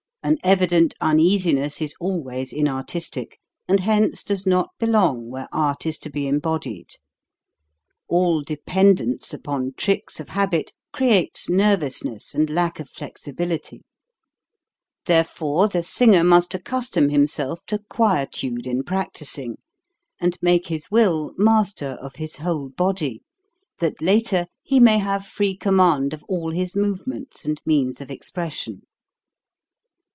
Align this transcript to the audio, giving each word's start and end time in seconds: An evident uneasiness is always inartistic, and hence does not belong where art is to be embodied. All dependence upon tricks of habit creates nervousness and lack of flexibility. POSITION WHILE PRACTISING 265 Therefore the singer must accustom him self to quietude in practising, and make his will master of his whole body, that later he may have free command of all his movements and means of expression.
An 0.23 0.37
evident 0.43 0.93
uneasiness 1.01 1.81
is 1.81 1.95
always 1.99 2.53
inartistic, 2.53 3.39
and 3.67 3.79
hence 3.79 4.23
does 4.23 4.45
not 4.45 4.69
belong 4.77 5.31
where 5.31 5.47
art 5.51 5.87
is 5.87 5.97
to 5.97 6.11
be 6.11 6.27
embodied. 6.27 6.91
All 8.07 8.43
dependence 8.43 9.33
upon 9.33 9.73
tricks 9.77 10.19
of 10.19 10.29
habit 10.29 10.73
creates 10.93 11.49
nervousness 11.49 12.35
and 12.35 12.51
lack 12.51 12.79
of 12.79 12.87
flexibility. 12.87 13.81
POSITION 15.05 15.07
WHILE 15.45 15.61
PRACTISING 15.63 16.11
265 16.11 16.11
Therefore 16.11 16.21
the 16.21 16.21
singer 16.21 16.23
must 16.23 16.53
accustom 16.53 17.09
him 17.09 17.25
self 17.25 17.65
to 17.65 17.79
quietude 17.89 18.67
in 18.67 18.83
practising, 18.83 19.57
and 20.19 20.37
make 20.39 20.67
his 20.67 20.91
will 20.91 21.33
master 21.35 21.97
of 21.99 22.17
his 22.17 22.35
whole 22.37 22.69
body, 22.69 23.23
that 23.79 23.99
later 23.99 24.45
he 24.61 24.79
may 24.79 24.99
have 24.99 25.25
free 25.25 25.57
command 25.57 26.13
of 26.13 26.23
all 26.25 26.51
his 26.51 26.75
movements 26.75 27.43
and 27.43 27.59
means 27.65 27.99
of 27.99 28.11
expression. 28.11 28.83